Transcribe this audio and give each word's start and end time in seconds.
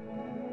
you 0.00 0.47